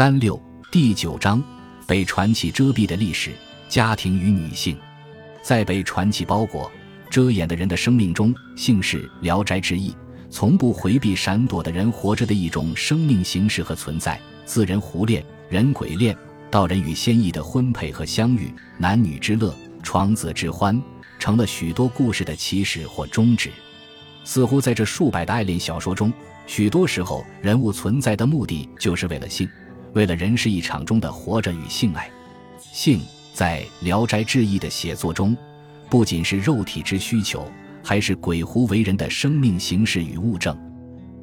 [0.00, 1.44] 三六第九章，
[1.86, 3.32] 被传奇遮蔽的历史，
[3.68, 4.74] 家庭与女性，
[5.42, 6.72] 在被传奇包裹、
[7.10, 9.90] 遮掩的人的生命中，性是《聊斋志异》
[10.30, 14.18] 从不回避、闪躲的人活着的一种生命形式和存在。
[14.46, 16.16] 自人狐恋、人鬼恋，
[16.50, 20.82] 到人与仙异的婚配和相遇，男女之乐、床子之欢，
[21.18, 23.50] 成了许多故事的起始或终止。
[24.24, 26.10] 似乎在这数百的爱恋小说中，
[26.46, 29.46] 许多时候人物存在的目的就是为了性，
[29.94, 32.10] 为了人世一场中的活着与性爱。
[32.58, 33.00] 性
[33.32, 35.36] 在《聊斋志异》的写作中，
[35.88, 37.44] 不仅是肉体之需求，
[37.82, 40.56] 还是鬼狐为人的生命形式与物证。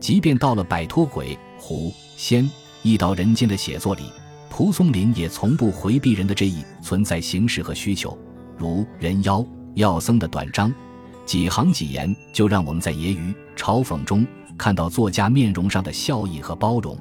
[0.00, 2.48] 即便到了摆脱鬼狐仙
[2.82, 4.02] 一到人间的写作里，
[4.50, 8.16] 蒲松龄也从不回避人的这一存在形式和需求，
[8.56, 9.44] 如人妖
[9.74, 10.72] 药僧的短章。
[11.24, 16.96] 几行几言，就让我们在揶揄、嘲讽中看到作家面容上的笑意和包容。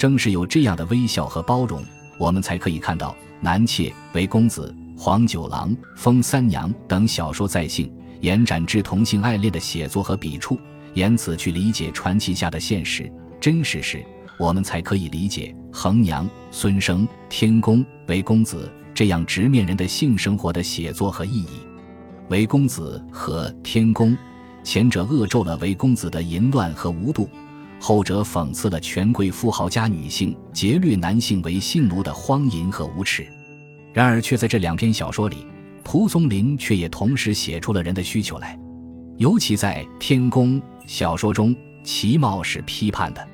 [0.00, 1.84] 正是有这样的微笑和包容，
[2.16, 10.58] 我们才可以看到南妾、韦公子、黄九郎、风三娘等小说在性、延展至同性爱恋的写作和笔触，
[10.94, 14.02] 沿此去理解传奇下的现实真实时，
[14.38, 21.60] 我们才可以理解衡娘、孙生、天宫、韦公子这样直面人的性生活的写作和意义。
[22.30, 24.16] 韦公子和天宫，
[24.64, 27.28] 前者恶咒了韦公子的淫乱和无度，
[27.80, 33.26] 后者讽刺了权贵富豪家女性劫掠男性为性奴的荒淫和无耻。
[33.92, 35.46] 然而，却在这两篇小说里，
[35.82, 38.56] 蒲松龄却也同时写出了人的需求来。
[39.16, 43.28] 尤其在《天宫》小说中，其貌是批判的，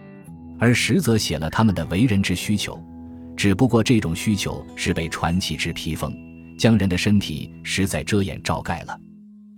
[0.58, 2.80] 而实则写了他们的为人之需求。
[3.36, 6.10] 只不过，这种需求是被传奇之披风。
[6.56, 8.98] 将人的身体实在遮掩罩盖了，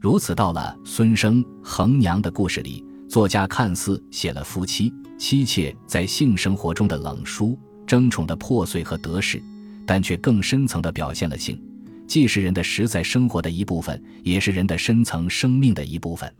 [0.00, 9.42] 如此到了孙生衡娘的故事里，作家看似写了夫妻妻妾在性生活中的冷疏、争宠的破碎和得失，
[9.86, 11.60] 但却更深层地表现了性，
[12.06, 16.32] 既是人的实在生活的一部分，也是人的深层生命的一部分。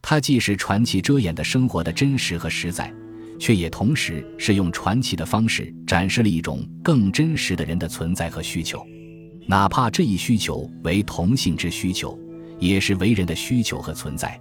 [0.00, 2.92] 它既是传奇遮掩的生活的真实和实在，
[3.38, 8.86] 却也同时是用传奇的方式展示了一种更真实的人的存在和需求。
[9.46, 12.18] 哪怕这一需求为同性之需求，
[12.60, 14.40] 也是为人的需求和存在。